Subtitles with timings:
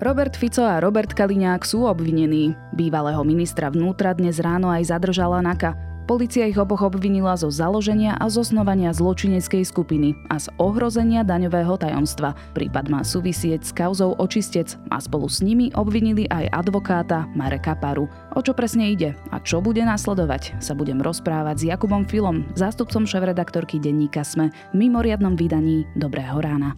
[0.00, 2.56] Robert Fico a Robert Kaliňák sú obvinení.
[2.72, 5.76] Bývalého ministra vnútra dnes ráno aj zadržala NAKA.
[6.08, 12.32] Polícia ich oboch obvinila zo založenia a zosnovania zločineckej skupiny a z ohrozenia daňového tajomstva.
[12.56, 18.08] Prípad má súvisieť s kauzou očistec a spolu s nimi obvinili aj advokáta Mareka Paru.
[18.32, 23.04] O čo presne ide a čo bude nasledovať, sa budem rozprávať s Jakubom Filom, zástupcom
[23.04, 26.72] šéf-redaktorky denníka SME v mimoriadnom vydaní Dobrého rána.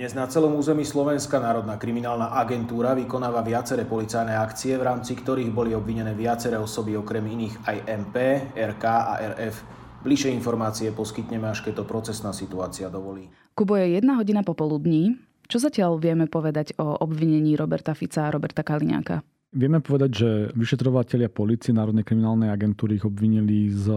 [0.00, 5.52] Dnes na celom území Slovenská národná kriminálna agentúra vykonáva viaceré policajné akcie, v rámci ktorých
[5.52, 8.16] boli obvinené viaceré osoby, okrem iných aj MP,
[8.56, 9.60] RK a RF.
[10.00, 13.28] Bližšie informácie poskytneme, až keď to procesná situácia dovolí.
[13.52, 15.20] Kubo je jedna hodina popoludní.
[15.52, 19.20] Čo zatiaľ vieme povedať o obvinení Roberta Fica a Roberta Kaliňáka?
[19.50, 23.90] Vieme povedať, že vyšetrovateľia policie Národnej kriminálnej agentúry ich obvinili z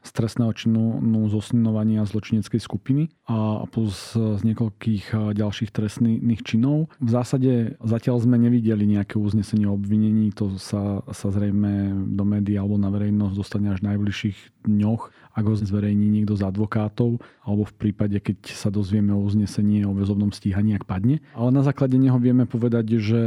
[0.00, 6.88] stresného činu no, zosninovania zločineckej skupiny a plus z niekoľkých ďalších trestných činov.
[7.04, 12.56] V zásade zatiaľ sme nevideli nejaké uznesenie o obvinení, to sa, sa zrejme do médií
[12.56, 17.62] alebo na verejnosť dostane až v najbližších dňoch, ak ho zverejní niekto z advokátov, alebo
[17.62, 21.22] v prípade, keď sa dozvieme o uznesení o väzobnom stíhaní, ak padne.
[21.38, 23.20] Ale na základe neho vieme povedať, že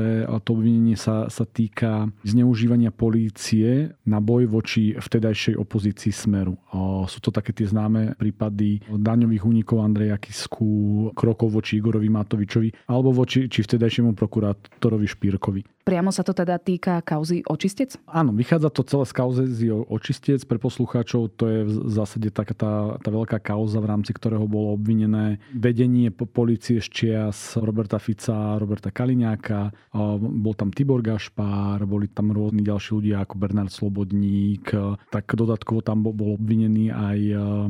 [0.44, 6.60] to obvinenie sa, sa týka zneužívania polície na boj voči vtedajšej opozícii Smeru.
[7.08, 13.16] Sú to také tie známe prípady daňových únikov Andreja Kisku, krokov voči Igorovi Matovičovi alebo
[13.16, 15.62] voči či vtedajšiemu prokurátorovi Špírkovi.
[15.82, 17.98] Priamo sa to teda týka kauzy očistec?
[18.06, 20.46] Áno, vychádza to celé z kauzy očistec.
[20.46, 21.72] Pre poslucháčov to je v
[22.04, 27.56] zásade taká tá, tá veľká kauza, v rámci ktorého bolo obvinené vedenie policie z čias
[27.56, 29.72] Roberta Fica, Roberta Kaliňáka.
[30.20, 34.74] Bol tam Tibor Gašpár, boli tam rôzni ďalší ľudia ako Bernard Slobodník.
[35.14, 37.20] Tak dodatkovo tam bol obvinený aj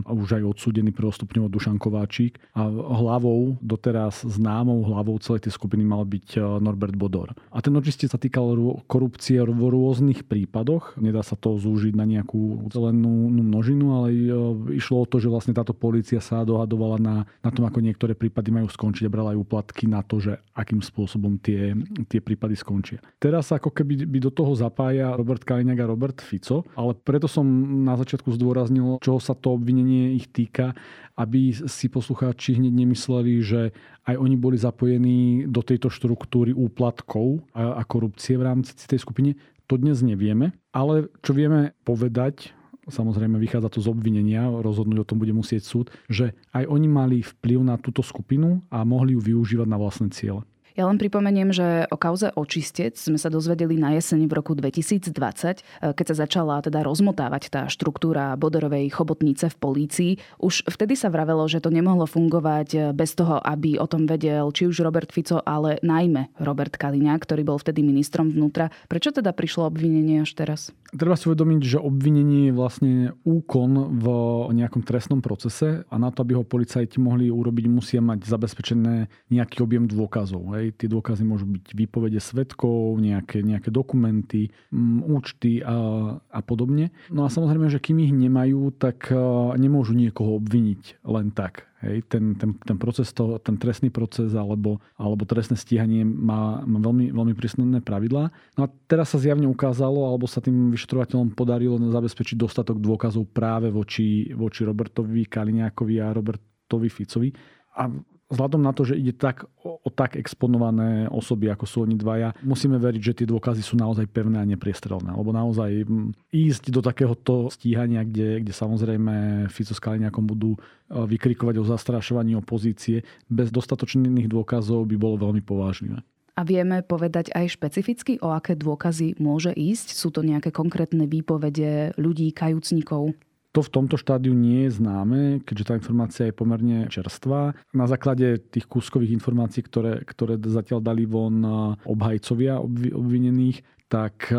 [0.08, 2.40] už aj odsúdený prvostupňovo Dušan Kováčik.
[2.56, 7.34] A hlavou, doteraz známou hlavou celej tej skupiny mal byť Norbert Bodor.
[7.52, 8.54] A ten očistec sa týkal
[8.88, 10.96] korupcie v rôznych prípadoch.
[11.02, 14.34] Nedá sa to zúžiť na nejakú celenú množinu, ale e,
[14.78, 18.52] išlo o to, že vlastne táto policia sa dohadovala na, na tom, ako niektoré prípady
[18.52, 21.74] majú skončiť a brala aj úplatky na to, že akým spôsobom tie,
[22.12, 23.00] tie prípady skončia.
[23.18, 27.46] Teraz ako keby by do toho zapája Robert Kaliňák a Robert Fico, ale preto som
[27.88, 30.76] na začiatku zdôraznil, čoho sa to obvinenie ich týka,
[31.20, 33.62] aby si poslucháči hneď nemysleli, že
[34.10, 39.38] aj oni boli zapojení do tejto štruktúry úplatkov a korupcie v rámci tej skupiny.
[39.70, 42.52] To dnes nevieme, ale čo vieme povedať,
[42.92, 47.18] samozrejme vychádza to z obvinenia, rozhodnúť o tom bude musieť súd, že aj oni mali
[47.24, 50.44] vplyv na túto skupinu a mohli ju využívať na vlastné ciele.
[50.76, 55.12] Ja len pripomeniem, že o kauze očistec sme sa dozvedeli na jeseň v roku 2020,
[55.12, 60.12] e, keď sa začala teda rozmotávať tá štruktúra Bodorovej chobotnice v polícii.
[60.40, 64.68] Už vtedy sa vravelo, že to nemohlo fungovať bez toho, aby o tom vedel či
[64.68, 68.72] už Robert Fico, ale najmä Robert Kaliňák, ktorý bol vtedy ministrom vnútra.
[68.88, 70.72] Prečo teda prišlo obvinenie až teraz?
[70.92, 72.94] Treba si uvedomiť, že obvinenie je vlastne
[73.24, 74.06] úkon v
[74.52, 79.64] nejakom trestnom procese a na to, aby ho policajti mohli urobiť, musia mať zabezpečené nejaký
[79.64, 80.44] objem dôkazov.
[80.62, 80.78] Hej.
[80.78, 86.94] Tie dôkazy môžu byť výpovede svetkov, nejaké, nejaké dokumenty, m, účty a, a podobne.
[87.10, 89.10] No a samozrejme, že kým ich nemajú, tak
[89.58, 91.66] nemôžu niekoho obviniť len tak.
[91.82, 96.78] Hej, ten, ten, ten, proces, to, ten trestný proces alebo, alebo trestné stíhanie má, má
[96.78, 98.30] veľmi, veľmi prísne pravidlá.
[98.54, 103.74] No a teraz sa zjavne ukázalo, alebo sa tým vyšetrovateľom podarilo zabezpečiť dostatok dôkazov práve
[103.74, 107.34] voči, voči Robertovi Kaliňákovi a Robertovi Ficovi.
[107.82, 107.90] A
[108.32, 112.32] vzhľadom na to, že ide tak o, o tak exponované osoby, ako sú oni dvaja,
[112.42, 115.12] musíme veriť, že tie dôkazy sú naozaj pevné a nepriestrelné.
[115.12, 115.86] Lebo naozaj
[116.32, 119.14] ísť do takéhoto stíhania, kde, kde samozrejme
[119.52, 120.60] Fico s Kaliňákom budú e,
[120.96, 126.00] vykrikovať o zastrašovaní opozície, bez dostatočných dôkazov by bolo veľmi povážlivé.
[126.40, 129.92] A vieme povedať aj špecificky, o aké dôkazy môže ísť?
[129.92, 133.14] Sú to nejaké konkrétne výpovede ľudí, kajúcnikov?
[133.52, 137.52] To v tomto štádiu nie je známe, keďže tá informácia je pomerne čerstvá.
[137.76, 141.44] Na základe tých kúskových informácií, ktoré, ktoré zatiaľ dali von
[141.84, 143.60] obhajcovia obvinených,
[143.92, 144.32] tak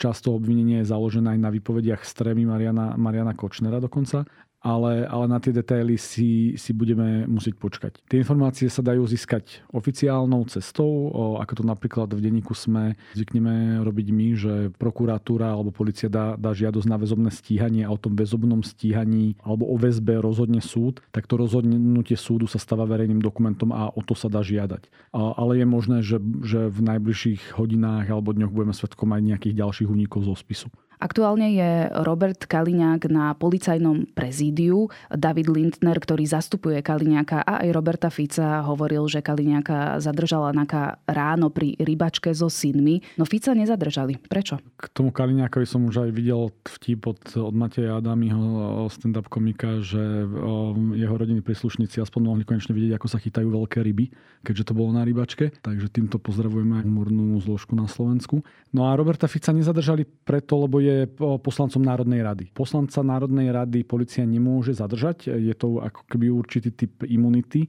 [0.00, 4.24] často obvinenie je založené aj na výpovediach strémy Mariana, Mariana Kočnera dokonca
[4.66, 8.02] ale, ale na tie detaily si, si budeme musieť počkať.
[8.10, 14.08] Tie informácie sa dajú získať oficiálnou cestou, ako to napríklad v denníku sme zvykneme robiť
[14.10, 18.66] my, že prokuratúra alebo policia dá, dá žiadosť na väzobné stíhanie a o tom väzobnom
[18.66, 23.94] stíhaní alebo o väzbe rozhodne súd, tak to rozhodnutie súdu sa stáva verejným dokumentom a
[23.94, 24.90] o to sa dá žiadať.
[25.14, 29.88] Ale je možné, že, že v najbližších hodinách alebo dňoch budeme svetkom aj nejakých ďalších
[29.88, 30.66] únikov zo spisu.
[30.96, 34.88] Aktuálne je Robert Kaliňák na policajnom prezídiu.
[35.12, 41.52] David Lindner, ktorý zastupuje Kaliňáka a aj Roberta Fica, hovoril, že Kaliňáka zadržala Naka ráno
[41.52, 43.04] pri rybačke so synmi.
[43.20, 44.16] No Fica nezadržali.
[44.24, 44.56] Prečo?
[44.80, 50.00] K tomu Kaliňákovi som už aj videl vtip od, od Mateja Adamiho, stand-up komika, že
[50.96, 54.08] jeho rodiny príslušníci aspoň mohli konečne vidieť, ako sa chytajú veľké ryby,
[54.40, 55.52] keďže to bolo na rybačke.
[55.60, 58.40] Takže týmto pozdravujeme aj humornú zložku na Slovensku.
[58.72, 62.44] No a Roberta Fica nezadržali preto, lebo je poslancom Národnej rady.
[62.54, 65.34] Poslanca Národnej rady policia nemôže zadržať.
[65.34, 67.66] Je to ako keby určitý typ imunity.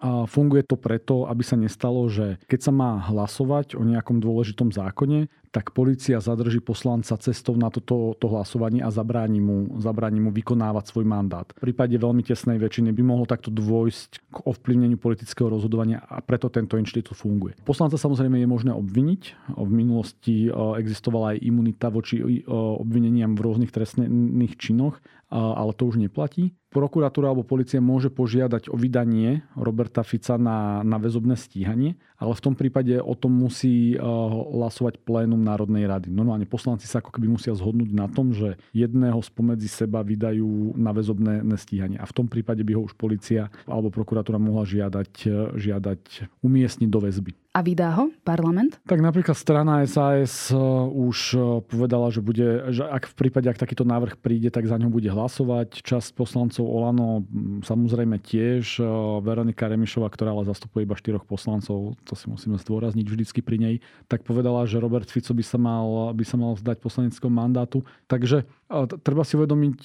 [0.00, 4.72] A funguje to preto, aby sa nestalo, že keď sa má hlasovať o nejakom dôležitom
[4.72, 10.34] zákone, tak policia zadrží poslanca cestou na toto to hlasovanie a zabráni mu, zabráni mu
[10.34, 11.46] vykonávať svoj mandát.
[11.54, 16.50] V prípade veľmi tesnej väčšiny by mohlo takto dôjsť k ovplyvneniu politického rozhodovania a preto
[16.50, 17.54] tento inštitút funguje.
[17.62, 19.54] Poslanca samozrejme je možné obviniť.
[19.54, 20.50] V minulosti e,
[20.82, 24.98] existovala aj imunita voči e, obvineniam v rôznych trestných činoch,
[25.30, 30.98] ale to už neplatí prokuratúra alebo policia môže požiadať o vydanie Roberta Fica na, na
[30.98, 34.02] väzobné stíhanie, ale v tom prípade o tom musí uh,
[34.58, 36.10] hlasovať plénum Národnej rady.
[36.10, 40.90] Normálne poslanci sa ako keby musia zhodnúť na tom, že jedného spomedzi seba vydajú na
[40.90, 42.02] väzobné stíhanie.
[42.02, 45.12] A v tom prípade by ho už policia alebo prokuratúra mohla žiadať,
[45.54, 46.02] žiadať
[46.42, 47.32] umiestniť do väzby.
[47.54, 48.82] A vydá ho parlament?
[48.82, 50.58] Tak napríklad strana SAS e,
[50.90, 51.38] už
[51.70, 55.06] povedala, že bude, že ak v prípade, ak takýto návrh príde, tak za ňo bude
[55.06, 55.86] hlasovať.
[55.86, 57.22] Časť poslancov Olano
[57.62, 58.80] samozrejme tiež.
[58.80, 58.84] E,
[59.20, 63.74] Veronika Remišová, ktorá ale zastupuje iba štyroch poslancov, to si musíme zdôrazniť vždycky pri nej,
[64.08, 67.84] tak povedala, že Robert Fico by sa mal, by sa mal zdať poslaneckom mandátu.
[68.08, 68.48] Takže
[69.04, 69.78] treba si uvedomiť,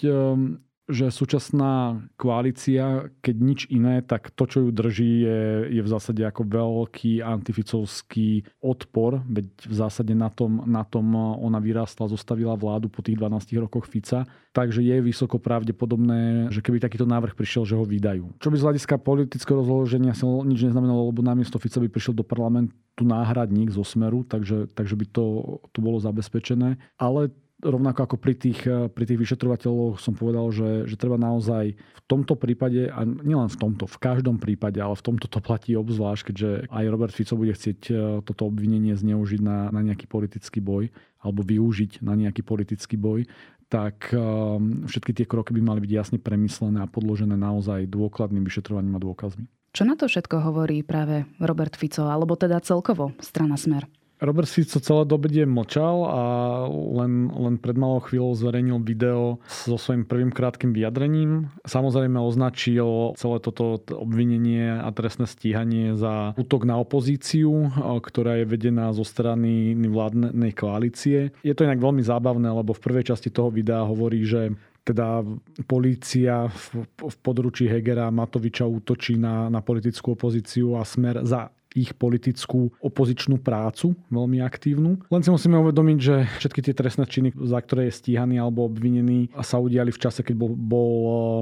[0.90, 5.42] že súčasná koalícia, keď nič iné, tak to, čo ju drží, je,
[5.78, 11.62] je v zásade ako veľký antificovský odpor, veď v zásade na tom, na tom ona
[11.62, 17.06] vyrástla, zostavila vládu po tých 12 rokoch Fica, takže je vysoko pravdepodobné, že keby takýto
[17.06, 18.42] návrh prišiel, že ho vydajú.
[18.42, 22.26] Čo by z hľadiska politického rozloženia sa nič neznamenalo, lebo namiesto Fica by prišiel do
[22.26, 25.26] parlamentu náhradník zo Smeru, takže, takže by to,
[25.70, 26.82] to bolo zabezpečené.
[26.98, 27.30] Ale
[27.60, 32.02] rovnako ako pri tých, eh, pri tých vyšetrovateľoch som povedal, že, že treba naozaj v
[32.08, 36.32] tomto prípade, a nielen v tomto, v každom prípade, ale v tomto to platí obzvlášť,
[36.32, 40.90] keďže aj Robert Fico bude chcieť eh, toto obvinenie zneužiť na, na nejaký politický boj
[41.20, 43.28] alebo využiť na nejaký politický boj,
[43.70, 48.98] tak um, všetky tie kroky by mali byť jasne premyslené a podložené naozaj dôkladným vyšetrovaním
[48.98, 49.46] a dôkazmi.
[49.70, 53.86] Čo na to všetko hovorí práve Robert Fico, alebo teda celkovo strana Smer?
[54.20, 56.24] Robert Fico celé dobe mlčal a
[56.68, 61.48] len, len pred malou chvíľou zverejnil video so svojím prvým krátkým vyjadrením.
[61.64, 68.92] Samozrejme označil celé toto obvinenie a trestné stíhanie za útok na opozíciu, ktorá je vedená
[68.92, 71.32] zo strany vládnej koalície.
[71.40, 74.52] Je to inak veľmi zábavné, lebo v prvej časti toho videa hovorí, že
[74.84, 75.22] teda
[75.70, 81.94] polícia v, v područí Hegera Matoviča útočí na, na politickú opozíciu a smer za ich
[81.94, 85.06] politickú opozičnú prácu, veľmi aktívnu.
[85.10, 89.30] Len si musíme uvedomiť, že všetky tie trestné činy, za ktoré je stíhaný alebo obvinený,
[89.46, 90.94] sa udiali v čase, keď bol, bol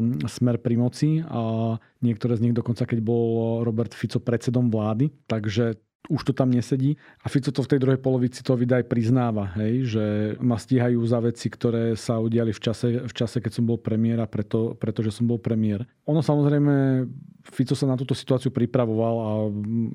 [0.03, 5.11] um, smer pri moci a niektoré z nich dokonca, keď bol Robert Fico predsedom vlády.
[5.27, 6.95] Takže už to tam nesedí.
[7.23, 10.05] A Fico to v tej druhej polovici toho videa aj priznáva, hej, že
[10.39, 14.23] ma stíhajú za veci, ktoré sa udiali v čase, v čase keď som bol premiér
[14.23, 15.83] a preto, pretože som bol premiér.
[16.07, 17.05] Ono samozrejme
[17.47, 19.31] Fico sa na túto situáciu pripravoval a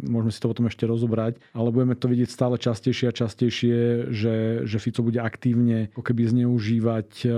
[0.09, 3.77] môžeme si to potom ešte rozobrať, ale budeme to vidieť stále častejšie a častejšie,
[4.13, 7.29] že, že Fico bude aktívne ako keby zneužívať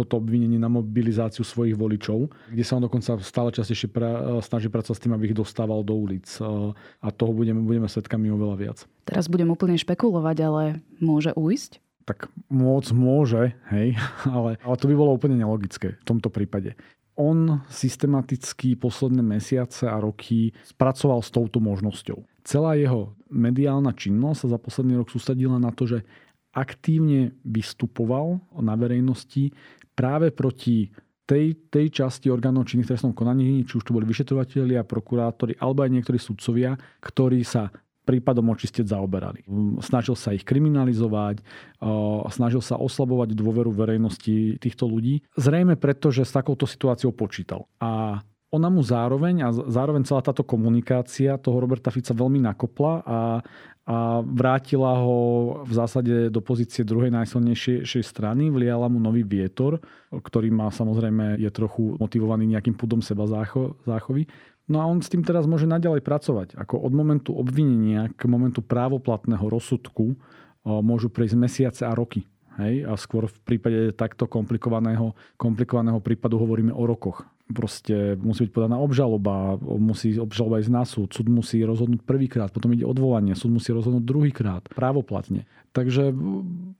[0.00, 4.96] toto obvinenie na mobilizáciu svojich voličov, kde sa on dokonca stále častejšie pra, snaží pracovať
[4.96, 6.26] s tým, aby ich dostával do ulic.
[6.40, 8.78] E, a toho budeme, budeme svetkami oveľa viac.
[9.04, 10.62] Teraz budem úplne špekulovať, ale
[10.98, 11.82] môže ujsť?
[12.00, 13.94] tak môcť môže, hej,
[14.34, 16.74] ale, ale to by bolo úplne nelogické v tomto prípade
[17.20, 22.24] on systematicky posledné mesiace a roky spracoval s touto možnosťou.
[22.48, 25.98] Celá jeho mediálna činnosť sa za posledný rok sústredila na to, že
[26.50, 29.54] aktívne vystupoval na verejnosti
[30.00, 30.88] práve proti
[31.28, 35.92] tej, tej časti orgánov činných trestnom konaní, či už to boli vyšetrovateľia, prokurátori alebo aj
[35.92, 36.72] niektorí sudcovia,
[37.04, 37.68] ktorí sa
[38.00, 39.44] prípadom očistec zaoberali.
[39.84, 41.44] Snažil sa ich kriminalizovať,
[42.32, 45.22] snažil sa oslabovať dôveru verejnosti týchto ľudí.
[45.36, 47.68] Zrejme preto, že s takouto situáciou počítal.
[47.78, 53.20] A ona mu zároveň, a zároveň celá táto komunikácia toho Roberta Fica veľmi nakopla a,
[53.86, 55.18] a vrátila ho
[55.62, 59.78] v zásade do pozície druhej najsilnejšej strany, vliala mu nový vietor,
[60.10, 63.30] ktorý má samozrejme je trochu motivovaný nejakým pudom seba
[63.86, 64.26] záchovy.
[64.70, 66.48] No a on s tým teraz môže naďalej pracovať.
[66.58, 70.14] Ako od momentu obvinenia k momentu právoplatného rozsudku
[70.62, 72.26] môžu prejsť mesiace a roky.
[72.58, 72.86] Hej?
[72.86, 77.26] A skôr v prípade takto komplikovaného, komplikovaného prípadu hovoríme o rokoch.
[77.50, 82.70] Proste musí byť podaná obžaloba, musí obžaloba ísť na súd, súd musí rozhodnúť prvýkrát, potom
[82.70, 85.50] ide odvolanie, súd musí rozhodnúť druhýkrát, právoplatne.
[85.70, 86.10] Takže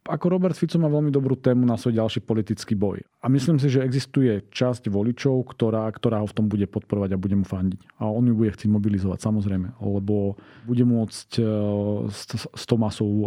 [0.03, 2.99] ako Robert Fico má veľmi dobrú tému na svoj ďalší politický boj.
[3.23, 7.23] A myslím si, že existuje časť voličov, ktorá, ktorá ho v tom bude podporovať a
[7.23, 8.03] bude mu fandiť.
[8.03, 10.35] A on ju bude chcieť mobilizovať, samozrejme, lebo
[10.67, 11.43] bude môcť e,
[12.11, 13.27] s Tomasou e,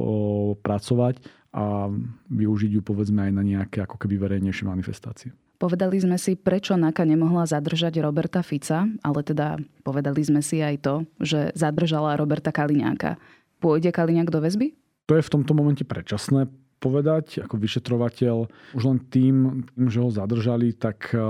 [0.60, 1.24] pracovať
[1.56, 1.88] a
[2.28, 5.32] využiť ju povedzme aj na nejaké ako keby verejnejšie manifestácie.
[5.64, 10.76] Povedali sme si, prečo NAKA nemohla zadržať Roberta Fica, ale teda povedali sme si aj
[10.84, 13.16] to, že zadržala Roberta Kaliňáka.
[13.64, 14.76] Pôjde Kaliňák do väzby?
[15.08, 16.52] To je v tomto momente predčasné
[16.84, 18.36] povedať ako vyšetrovateľ.
[18.76, 21.24] Už len tým, tým že ho zadržali, tak eh,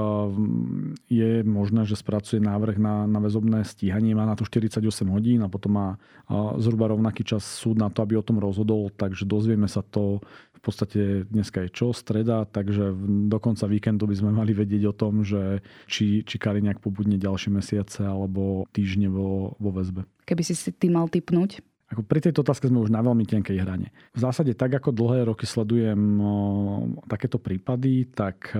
[1.13, 4.17] je možné, že spracuje návrh na, na väzobné stíhanie.
[4.17, 4.81] Má na to 48
[5.13, 8.89] hodín a potom má eh, zhruba rovnaký čas súd na to, aby o tom rozhodol.
[8.89, 10.25] Takže dozvieme sa to
[10.57, 11.91] v podstate dneska je čo?
[11.91, 12.95] Streda, takže
[13.27, 15.59] do konca víkendu by sme mali vedieť o tom, že
[15.91, 20.07] či, či Kaliňák pobudne ďalšie mesiace alebo týždne vo, vo väzbe.
[20.23, 21.59] Keby si si ty mal typnúť,
[21.93, 23.93] ako pri tejto otázke sme už na veľmi tenkej hrane.
[24.11, 26.17] V zásade tak, ako dlhé roky sledujem
[27.05, 28.51] takéto prípady, tak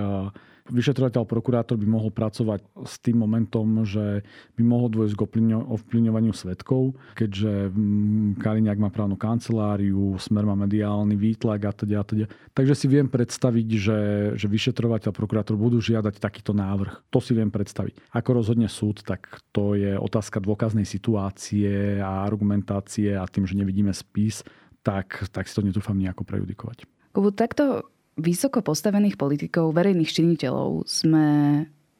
[0.72, 4.24] vyšetrovateľ, prokurátor by mohol pracovať s tým momentom, že
[4.56, 5.22] by mohol dôjsť k
[5.60, 12.26] ovplyvňovaniu svetkov, keďže mm, Kaliňák má právnu kanceláriu, Smer má mediálny výtlak teda a teda.
[12.56, 14.00] Takže si viem predstaviť, že,
[14.40, 17.12] že vyšetrovateľ, prokurátor budú žiadať takýto návrh.
[17.12, 18.12] To si viem predstaviť.
[18.16, 23.92] Ako rozhodne súd, tak to je otázka dôkaznej situácie a argumentácie a tým, že nevidíme
[23.92, 24.40] spis,
[24.80, 26.88] tak, tak si to netrúfam nejako prejudikovať.
[27.12, 31.26] Kubu, takto vysoko postavených politikov, verejných činiteľov sme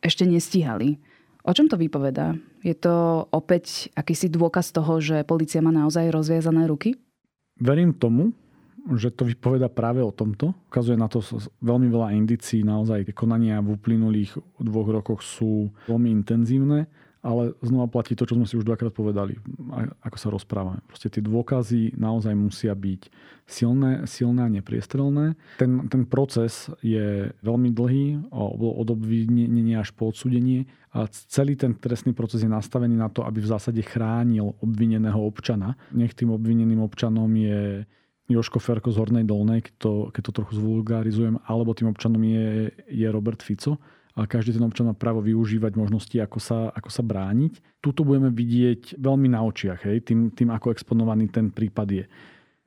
[0.04, 1.00] ešte nestíhali.
[1.44, 2.36] O čom to vypovedá?
[2.64, 6.96] Je to opäť akýsi dôkaz toho, že policia má naozaj rozviazané ruky?
[7.60, 8.32] Verím tomu,
[8.96, 10.56] že to vypoveda práve o tomto.
[10.68, 11.20] Ukazuje na to
[11.60, 12.64] veľmi veľa indicií.
[12.64, 16.88] Naozaj konania v uplynulých dvoch rokoch sú veľmi intenzívne
[17.24, 19.40] ale znova platí to, čo sme si už dvakrát povedali,
[20.04, 20.84] ako sa rozprávame.
[20.84, 23.08] Proste tie dôkazy naozaj musia byť
[23.48, 25.32] silné, silné a nepriestrelné.
[25.56, 32.12] Ten, ten proces je veľmi dlhý, od obvinenia až po odsúdenie a celý ten trestný
[32.12, 35.80] proces je nastavený na to, aby v zásade chránil obvineného občana.
[35.96, 37.88] Nech tým obvineným občanom je
[38.28, 42.72] Joško Ferko z Hornej Dolnej, keď to, keď to trochu zvulgarizujem, alebo tým občanom je,
[42.88, 43.80] je Robert Fico
[44.14, 47.82] a každý ten občan má právo využívať možnosti, ako sa, ako sa brániť.
[47.82, 52.04] Tuto budeme vidieť veľmi na očiach, hej, tým, tým, ako exponovaný ten prípad je.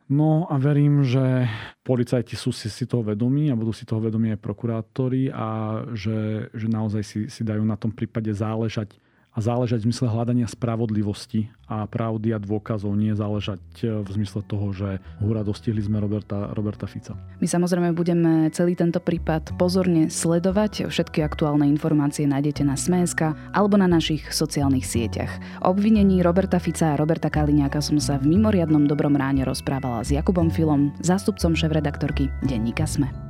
[0.07, 1.47] No a verím, že
[1.83, 6.47] policajti sú si, si toho vedomí a budú si toho vedomí aj prokurátori a že,
[6.55, 8.95] že naozaj si, si dajú na tom prípade záležať
[9.37, 14.43] a záležať v zmysle hľadania spravodlivosti a pravdy a dôkazov, nie záležať e, v zmysle
[14.43, 17.15] toho, že hura dostihli sme Roberta, Roberta Fica.
[17.39, 20.91] My samozrejme budeme celý tento prípad pozorne sledovať.
[20.91, 25.31] Všetky aktuálne informácie nájdete na Smenska alebo na našich sociálnych sieťach.
[25.63, 30.09] O obvinení Roberta Fica a Roberta Kaliňáka som sa v mimoriadnom dobrom ráne rozprávala s
[30.09, 33.26] Jakubom Filom, zástupcom šéf-redaktorky denníka Sme.